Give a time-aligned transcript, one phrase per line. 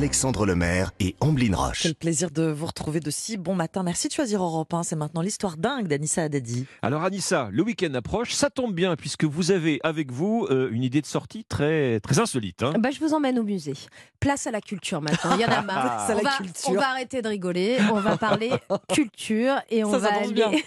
[0.00, 1.80] Alexandre Lemaire et Amblin Roche.
[1.84, 3.82] Quel plaisir de vous retrouver de si bon matin.
[3.82, 4.82] Merci de choisir Europe 1.
[4.82, 6.66] C'est maintenant l'histoire dingue d'Anissa Haddadi.
[6.82, 10.82] Alors Anissa, le week-end approche, ça tombe bien puisque vous avez avec vous euh, une
[10.82, 12.62] idée de sortie très, très insolite.
[12.62, 12.74] hein.
[12.78, 13.72] Bah, je vous emmène au musée.
[14.20, 15.34] Place à la culture maintenant.
[15.36, 16.06] Il y en a marre.
[16.10, 16.68] On, la va, culture.
[16.68, 17.78] on va arrêter de rigoler.
[17.90, 18.50] On va parler
[18.92, 20.48] culture et on Ça, ça va bien.
[20.48, 20.62] aller.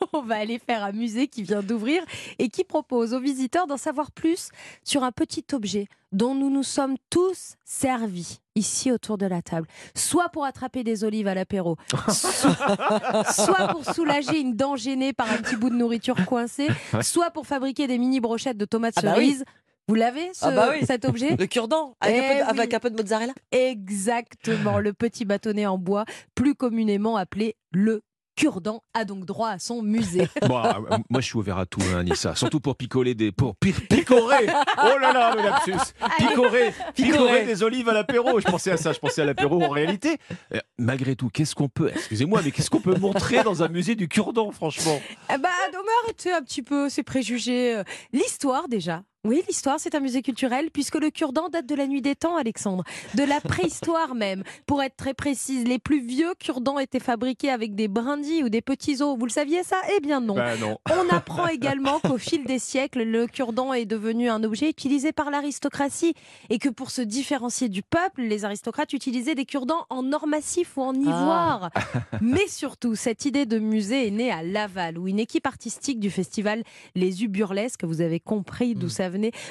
[0.12, 2.02] On va aller faire un musée qui vient d'ouvrir
[2.38, 4.50] et qui propose aux visiteurs d'en savoir plus
[4.84, 9.66] sur un petit objet dont nous nous sommes tous servis ici autour de la table.
[9.94, 11.76] Soit pour attraper des olives à l'apéro,
[12.08, 17.02] soit, soit pour soulager une dent gênée par un petit bout de nourriture coincée, Ouais.
[17.02, 19.26] soit pour fabriquer des mini brochettes de tomates Ah bah oui.
[19.26, 19.44] cerises.
[19.86, 20.84] Vous l'avez, ce- Ah bah oui.
[20.86, 22.48] cet objet Le cure-dent avec, un peu Eh de- oui.
[22.48, 26.04] avec un peu de mozzarella Exactement, le petit bâtonnet en bois,
[26.34, 28.02] plus communément appelé le
[28.38, 30.28] cure-dent, a donc droit à son musée.
[30.48, 30.72] Bon, euh,
[31.10, 32.34] moi je suis ouvert à tout, hein, Anissa.
[32.34, 33.32] Surtout pour picoler des.
[33.32, 38.46] Pour pi- picorer Oh là là, le lapsus Picorer Picorer des olives à l'apéro Je
[38.46, 40.16] pensais à ça, je pensais à l'apéro en réalité.
[40.54, 41.90] Euh, malgré tout, qu'est-ce qu'on peut.
[41.94, 45.00] Excusez-moi, mais qu'est-ce qu'on peut montrer dans un musée du cure-dent, franchement?
[45.34, 47.76] Eh bah, mais arrêtez un petit peu ces préjugés.
[47.76, 49.02] Euh, L'histoire, déjà.
[49.24, 52.36] Oui, l'histoire, c'est un musée culturel, puisque le cure-dent date de la nuit des temps,
[52.36, 52.84] Alexandre.
[53.16, 54.44] De la préhistoire même.
[54.64, 58.62] Pour être très précise, les plus vieux cure-dents étaient fabriqués avec des brindilles ou des
[58.62, 59.18] petits os.
[59.18, 59.76] Vous le saviez ça?
[59.96, 60.36] Eh bien non.
[60.60, 60.78] Non.
[60.88, 65.32] On apprend également qu'au fil des siècles, le cure-dent est devenu un objet utilisé par
[65.32, 66.14] l'aristocratie
[66.48, 70.76] et que pour se différencier du peuple, les aristocrates utilisaient des cure-dents en or massif
[70.76, 71.70] ou en ivoire.
[72.20, 76.08] Mais surtout, cette idée de musée est née à Laval, où une équipe artistique du
[76.10, 76.62] festival
[76.94, 79.07] Les U Burlesques, vous avez compris d'où ça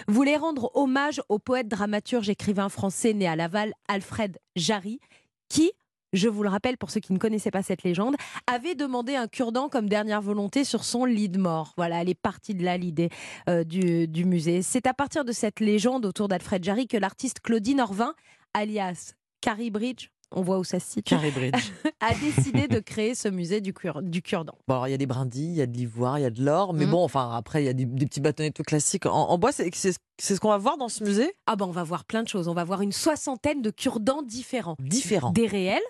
[0.07, 4.99] voulait rendre hommage au poète, dramaturge, écrivain français né à Laval, Alfred Jarry,
[5.49, 5.71] qui,
[6.13, 8.15] je vous le rappelle pour ceux qui ne connaissaient pas cette légende,
[8.51, 11.73] avait demandé un cure-dent comme dernière volonté sur son lit de mort.
[11.77, 13.09] Voilà, elle est partie de là l'idée
[13.49, 14.61] euh, du, du musée.
[14.61, 18.13] C'est à partir de cette légende autour d'Alfred Jarry que l'artiste Claudine Orvin,
[18.53, 21.71] alias Carrie Bridge, on voit où ça se situe, Carré Bridge.
[22.01, 24.57] a décidé de créer ce musée du, cure- du cure-dent.
[24.67, 26.29] Bon, alors, il y a des brindilles, il y a de l'ivoire, il y a
[26.29, 26.91] de l'or, mais Mhm.
[26.91, 29.51] bon, enfin, après, il y a des, des petits bâtonnets tout classiques en, en bois.
[29.51, 31.31] C'est c'est- c'est ce qu'on va voir dans ce musée?
[31.45, 32.47] Ah ben on va voir plein de choses.
[32.47, 34.75] On va voir une soixantaine de cure-dents différents.
[34.79, 35.29] Différent.
[35.31, 35.81] Des réels,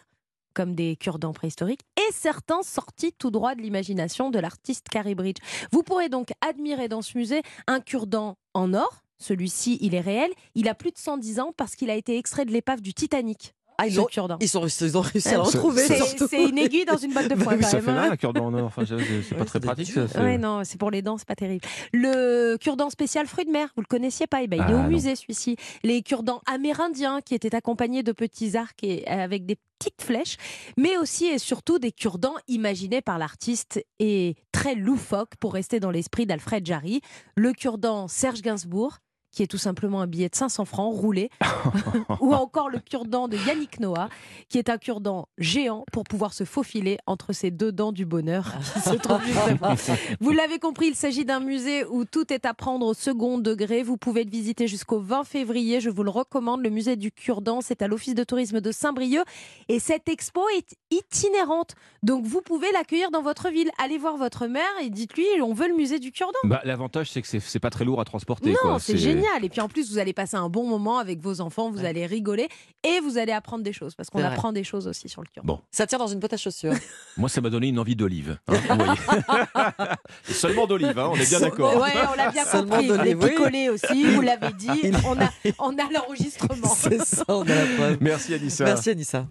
[0.54, 5.38] comme des cure-dents préhistoriques, et certains sortis tout droit de l'imagination de l'artiste Carrie Bridge.
[5.72, 9.02] Vous pourrez donc admirer dans ce musée un cure-dent en or.
[9.19, 10.30] Celui-ci, il est réel.
[10.54, 13.54] Il a plus de 110 ans parce qu'il a été extrait de l'épave du Titanic.
[13.80, 14.08] Ah, ils ont,
[14.40, 15.84] ils, sont, ils ont réussi à le retrouver.
[15.84, 17.96] C'est une aiguille dans une botte de Bah oui, Ça même, fait hein.
[17.96, 18.66] mal un cure-dent en or.
[18.66, 19.92] Enfin, c'est pas très pratique.
[20.16, 21.64] Ouais, non, c'est pour les dents, c'est pas terrible.
[21.94, 24.42] Le cure-dent spécial fruit de mer, vous le connaissiez pas?
[24.42, 25.58] Eh ben, Il est Ah, au musée celui-ci.
[25.84, 30.38] Les cure-dents amérindiens qui étaient accompagnés de petits arcs et euh, avec des petites flèches,
[30.76, 35.92] mais aussi et surtout des cure-dents imaginés par l'artiste et très loufoques pour rester dans
[35.92, 37.02] l'esprit d'Alfred Jarry.
[37.36, 38.98] Le cure-dent Serge Gainsbourg
[39.32, 41.30] qui est tout simplement un billet de 500 francs roulé,
[42.22, 44.10] ou encore le cure-dent de Yannick Noah,
[44.50, 48.54] qui est un cure-dent géant pour pouvoir se faufiler entre ces deux dents du bonheur
[48.74, 49.76] qui se trouvent juste devant.
[50.20, 53.84] Vous l'avez compris, il s'agit d'un musée où tout est à prendre au second degré.
[53.84, 55.82] Vous pouvez le visiter jusqu'au 20 février.
[55.82, 56.62] Je vous le recommande.
[56.64, 59.24] Le musée du cure-dent, c'est à l'office de tourisme de Saint-Brieuc.
[59.70, 61.76] Et cette expo est itinérante.
[62.04, 63.70] Donc vous pouvez l'accueillir dans votre ville.
[63.84, 66.40] Allez voir votre maire et dites-lui on veut le musée du cure-dent.
[66.50, 68.54] Bah, L'avantage, c'est que c'est- pas très lourd à transporter.
[68.64, 69.17] Non, c'est génial.
[69.44, 71.86] Et puis en plus, vous allez passer un bon moment avec vos enfants, vous Ouais.
[71.88, 72.48] allez rigoler
[72.84, 75.56] et vous allez apprendre des choses parce qu'on apprend des choses aussi sur le cure-dent.
[75.56, 76.74] Bon, Ça tire dans une boîte à chaussures.
[77.18, 78.38] moi, ça m'a donné une envie d'olive.
[78.48, 78.56] hein,
[80.24, 81.76] Seulement d'olive, hein, on est bien d'accord.
[81.82, 83.04] Ouais, on l'a bien Seulement compris.
[83.04, 84.92] Les picolés aussi, vous l'avez dit.
[85.06, 85.30] On a,
[85.60, 86.68] on a l'enregistrement.
[86.76, 87.98] C'est ça, on a la preuve.
[88.02, 88.66] Merci Anissa.
[88.66, 89.28] Merci Anissa.